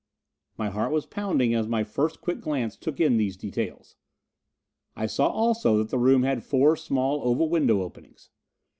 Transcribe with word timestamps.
My 0.57 0.69
heart 0.71 0.91
was 0.91 1.05
pounding 1.05 1.53
as 1.53 1.67
my 1.67 1.83
first 1.83 2.21
quick 2.21 2.41
glance 2.41 2.75
took 2.75 2.99
in 2.99 3.17
these 3.17 3.37
details. 3.37 3.97
I 4.95 5.05
saw 5.05 5.27
also 5.27 5.77
that 5.77 5.89
the 5.91 5.99
room 5.99 6.23
had 6.23 6.43
four 6.43 6.75
small 6.75 7.21
oval 7.23 7.49
window 7.49 7.83
openings. 7.83 8.31